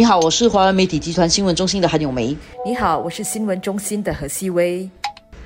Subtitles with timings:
[0.00, 2.34] 你好，我是华为媒体集团新闻中心的韩永梅。
[2.64, 4.88] 你好，我是新闻中心的何希薇。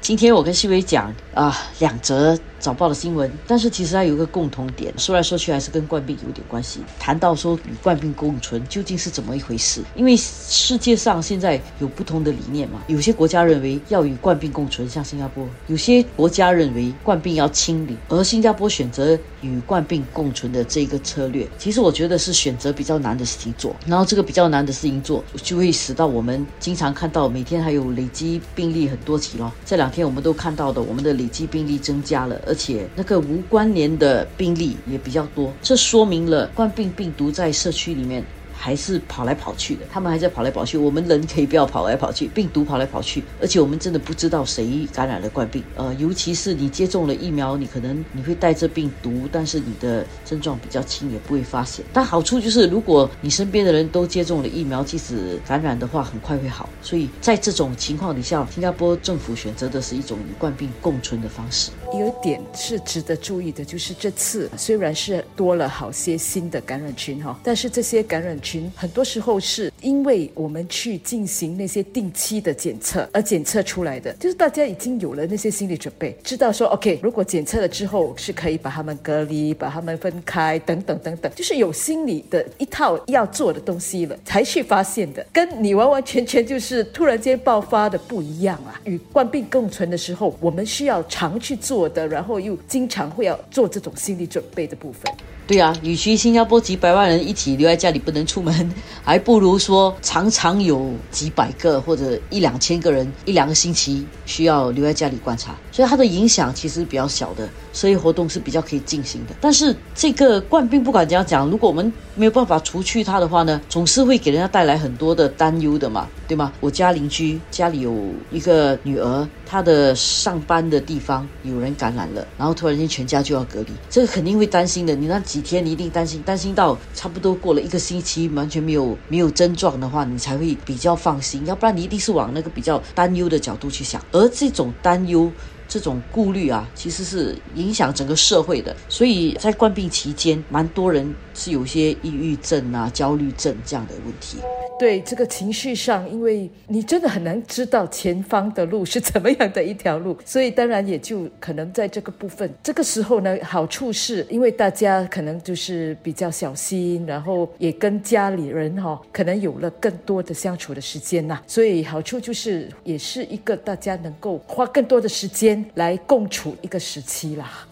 [0.04, 2.38] 今天我跟希薇讲啊，两则。
[2.58, 6.80] 早报的新闻，但是其实它有一个共同点，说来说去还是跟冠病有点关系。
[6.98, 9.82] 谈到说与冠病共存究竟是怎么一回事？
[9.94, 23.76] 因为世界上现在有不同的理念嘛，有些国家认为要与冠病共存，像新加坡；有些国家认为冠病要清理，而新加坡选择与冠病共存的这一个策略，其实我觉得是选择比较难的事情做。
[23.86, 29.52] 然后这个比较难的事情做，就会使到我们经常看到每天还有累积病例很多起咯。
[29.66, 38.24] 这两天我们都看到的，我们的累计病例增加了，而且那个无关联的病例也比较多，这说明了冠病病毒在社区里面。
[38.56, 40.78] 还是跑来跑去的，他们还在跑来跑去。
[40.78, 45.62] 我们人可以不要跑来跑去，病毒跑来跑去，而且我们真的不知道谁感染了冠病。
[45.76, 51.84] 呃，尤其是你接种了疫苗，你可能你会带着病毒，但是你的症状比较轻，也不会发现。
[51.92, 56.68] 但好处就是，如果你身边的人都接种了疫苗，即使感染的话，很快会好。
[56.80, 61.70] 所以在这种情况底下，新加坡政府选择的是一种与冠病共存的方式。
[61.92, 68.70] 有一点是值得注意的，就是这次虽然是多了好些新的感染群哈，但是这些感染群。
[68.76, 88.78] 很多时候是因为我们去进行那些定期的检测而检测出来的，就是大家已经有了那些心理准备，知道说 OK，如果检测了之后是可以把他们隔离、把他们分开等等等等，就是有心理的一套要做的东西了才去发现的，跟你完完全全就是突然间爆发的不一样啊！
[88.84, 95.12] 与冠病共存的时候，我们需要常去做的，然后又经常会要做这种心理准备的部分。
[95.46, 109.34] 对啊，与其新加坡几百万人一起留在家里不能出门，还不如说常常有几百个或者一两千个人一两个星期需要留在家里观察，所以它的影响其实比较小的，所以活动是比较可以进行的。
[109.40, 116.52] 但是这个冠病不管怎样讲，如果我们没有办法除去它的话呢，总是会给人家带来很多的担忧的嘛，对吗？
[116.60, 117.92] 我家邻居家里有
[118.30, 124.94] 一个女儿，她的上班的地方有人感染了，然后突然间全家就要隔离，这个肯定会担心的。
[124.94, 125.20] 你那。
[125.24, 131.44] 几天你一定担心，担心到差不多过了一个星期，完全没有没有症状的话，你才会比较放心。
[131.46, 134.00] 要不然你一定是往那个比较担忧的角度去想。
[134.12, 135.32] 而这种担忧、
[135.68, 138.74] 这种顾虑啊，其实是影响整个社会的。
[138.88, 144.38] 所以在冠病期间，蛮多人是有些抑郁症啊、焦虑症这样的问题。
[144.76, 167.66] 对这个情绪上，因为你真的很难知道前方的路是怎么样的一条路，所以当然也就可能在这个部分，这个时候呢，好处是因为大家可能就是比较小心，然后也跟家里人哈，可能有了更多的相处的时间呐，所以好处就是也是一个大家能够花更多的时间来共处一个时期啦。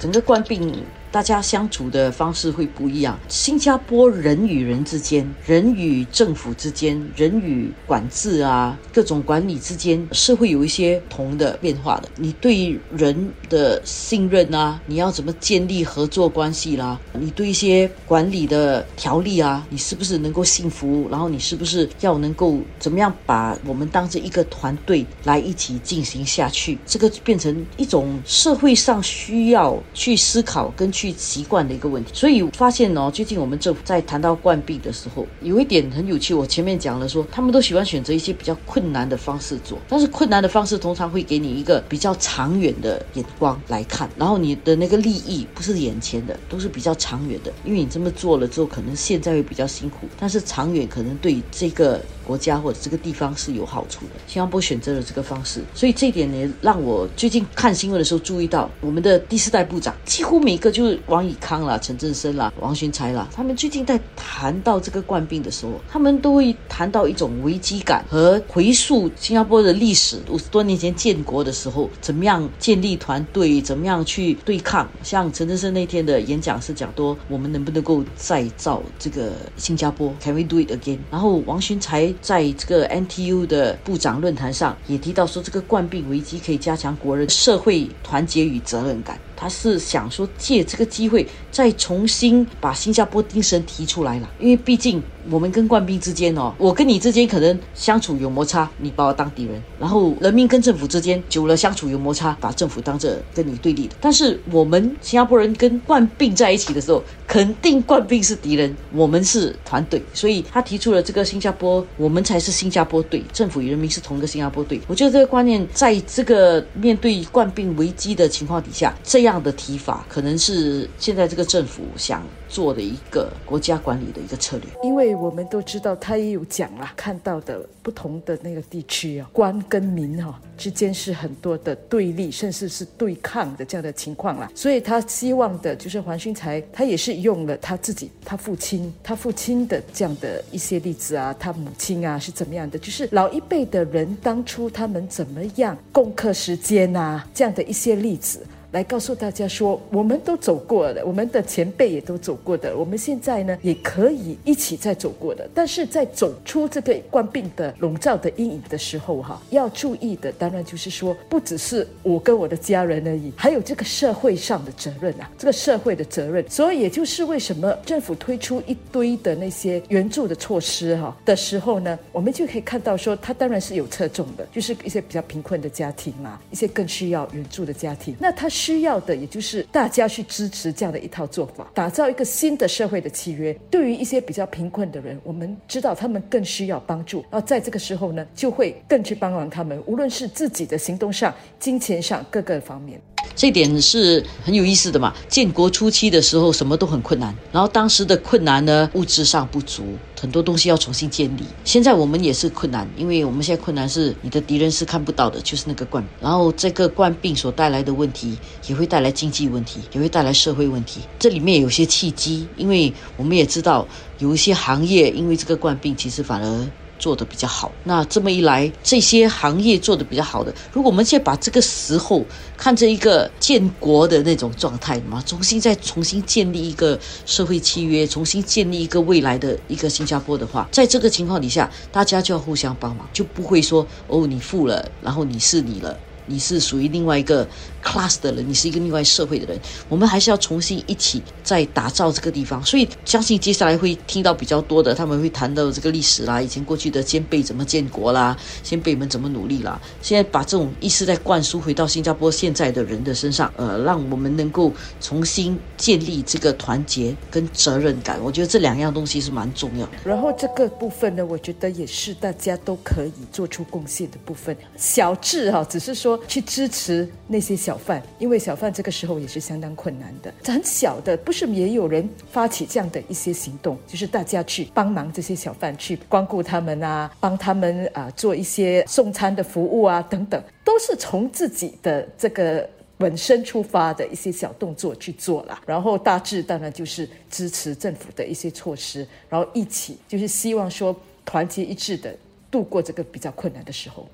[0.00, 0.84] 整个冠病。
[1.14, 3.16] 大家相处的方式会不一样。
[3.28, 12.08] 新加坡人与人之间、人与政府之间、人与管制啊各种管理之间是会有一些同的变化的。
[12.16, 17.00] 你对人的信任啊，你要怎么建立合作关系啦？
[17.12, 21.06] 你对一些管理的条例啊，你是不是能够信服？
[21.08, 26.76] 然后你是不是要能够怎么样把我们当成一个团队来一起进行下去？
[26.84, 31.03] 这个变成一种社会上需要去思考跟去。
[31.04, 36.32] 去习惯的一个问题，所以发现哦，最近我们政府在谈到冠病的时候，有一点很有趣。
[36.32, 47.52] 我前面讲了说，他们都喜欢选择一些比较困难的方式做，但是困难的方式通常会给你一个比较长远的眼光来看，然后你的那个利益不是眼前的，都是比较长远的。
[47.64, 54.12] 因为你这么做了之后，可能现在会比较辛苦，但是长远可能对这个国家或者这个地方是有好处的。
[54.26, 60.98] 新加坡选择了这个方式，所以这一点呢，让我最近看新闻的时候注意到，我们的第四代部长几乎每个就是。
[61.06, 74.88] 王以康啦、陈振声啦、王群才啦，他们最近在谈到这个冠病的时候，他们都会谈到一种危机感和回溯新加坡的历史，五十多年前建国的时候，怎么样建立团队，怎么样去对抗。
[75.02, 80.98] 像陈振声那天的演讲是讲多，我们能不能够再造这个新加坡？Can we do it again？
[81.10, 89.18] 然后王群才在这个 NTU 的部长论坛上也提到说，这个冠病危机可以加强国人社会团结与责任感。
[89.44, 95.02] 他是想说借这个机会再重新把新加坡精神提出来了，因为毕竟。
[95.30, 103.94] 我们跟冠兵之间哦，我跟你之间可能相处有摩擦，你把我当敌人；然后人民跟政府之间久了相处有摩擦，把政府当着跟你对立的。
[104.02, 110.02] 但是我们新加坡人跟冠病在一起的时候，肯定冠病是敌人，我们是团队。
[110.12, 114.78] 所以他提出了这个新加坡，我们才是新加坡队，政府与人民是同一个新加坡队。
[114.86, 119.33] 我觉得这个观念在这个面对冠病危机的情况底下，这样。
[119.34, 124.66] 这样的提法，可能是现在这个政府想做的一个国家管理的一个策略。
[124.84, 134.48] 因为我们都知道，他也有讲啦，看到的不同的那个地区啊，官跟民哈之间是很多的对立，甚至是对抗的这样的情况啦。
[134.54, 148.46] 所以他希望的就是黄勋才，他也是用了他自己、他父亲、他父亲的这样的一些例子啊，他母亲啊是怎么样的，就是老一辈的人当初他们怎么样共克时间啊，这样的一些例子。
[148.74, 155.48] 来告诉大家说，我们都走过的，我们的前辈也都走过的，我们现在呢也可以一起再走过的。
[155.54, 166.44] 但是在走出这个冠病的笼罩的阴影的时候，哈，要注意的当然就是说，不只是我跟我的家人而已，还有这个社会上的责任啊，这个社会的责任。
[166.50, 178.16] 所以也就是为什么政府推出一堆的那些援助的措施哈的时候呢，我们就可以看到说，它当然是有侧重的，就是一些比较贫困的家庭嘛，一些更需要援助的家庭。
[178.18, 183.52] 那它需要的，也就是大家去支持这样的一套做法，打造一个新的社会的契约。
[183.70, 192.98] 对于一些比较贫困的人，我们知道他们更需要帮助，那在这个时候呢，就会更去帮忙他们，无论是自己的行动上、金钱上各个方面。
[193.34, 195.14] 这点是很有意思的嘛。
[195.28, 199.84] 建国初期的时候，什么都很困难，然后当时的困难呢，物质上不足，
[200.20, 201.42] 很多东西要重新建立。
[201.64, 211.00] 现在我们也是困难，因为我们现在困难是你的敌人是看不到的，就是那个冠，然后这个冠病所带来的问题，也会带来经济问题，也会带来社会问题。
[211.18, 213.86] 这里面有些契机，因为我们也知道
[214.18, 216.68] 有一些行业因为这个冠病，其实反而。
[216.98, 222.24] 做的比较好，那这么一来，这些行业做的比较好的，如果我们现在把这个时候
[222.56, 235.98] 看成一个建国的那种状态嘛，重新再重新建立一个社会契约，重新建立一个未来的一个新加坡的话，在这个情况底下，大家就要互相帮忙，就不会说哦你富了，然后你是你了。
[236.26, 237.46] 你是属于另外一个
[237.82, 242.64] class 的人，你是一个另外社会的人，我们还是要重新一起在打造这个地方。
[242.64, 249.80] 所以相信接下来会听到比较多的，他们会谈到这个历史啦，以前过去的先辈怎么建国啦，先辈们怎么努力啦。
[250.00, 258.18] 现在把这种意识再灌输回到新加坡现在的人的身上，呃，让我们能够重新建立这个团结跟责任感。
[258.22, 259.92] 我觉得这两样东西是蛮重要的。
[260.04, 264.56] 然后这个部分呢，我觉得也是大家都可以做出贡献的部分。
[264.76, 266.13] 小智哈，只是说。
[266.26, 270.32] 去支持那些小贩，因为小贩这个时候也是相当困难的。
[270.44, 285.60] 很小的，不是也有人发起这样的一些行动，就是大家去帮忙这些小贩，去光顾他们啊，帮他们啊做一些送餐的服务啊，等等，都是从自己的这个本身出发的一些小动作去做了。
[285.66, 290.94] 然后大致当然就是支持政府的一些措施，然后一起就是希望说
[291.24, 292.14] 团结一致的
[292.50, 294.08] 度过这个比较困难的时候。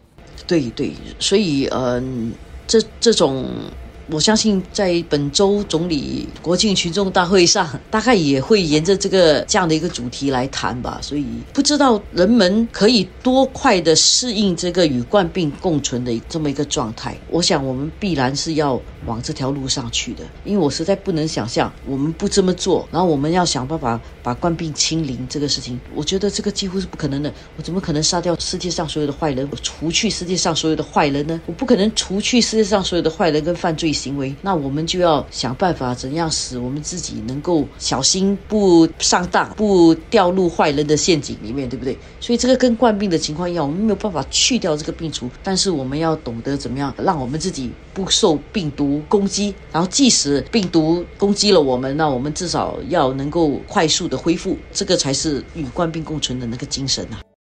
[0.47, 2.33] 对对，所以嗯，
[2.67, 3.47] 这这种。
[4.13, 10.99] 我相信在本周总理国庆群众大会上，大概也会沿着这个这样的一个主题来谈吧。
[11.01, 17.17] 所以不知道人们可以多快的适应这个与冠病共存的这么一个状态。
[17.29, 27.31] 我想我们必然是要往这条路上去的，因为我实在不能想象我们不这么做，然后我们要想办法把冠病清零这个事情，我觉得这个几乎是不可能的。
[27.56, 31.38] 我怎么可能杀掉世界上所有的坏人，我除去世界上所有的坏人呢？
[31.44, 33.90] 我不可能除去世界上所有的坏人跟犯罪。
[33.93, 41.98] 行为，那我们就要想办法，怎样使我们自己能够小心，不上当，不掉入坏人的陷阱里面，对不对？
[42.20, 57.22] 所以这个跟冠病的情况一样，我们没有办法去掉这个病除，但是我们要懂得怎么样让我们自己不受病毒攻击，然后即使病毒攻击了我们，那我们至少要能够快速的恢复，这个才是与冠病共存的那个精神啊。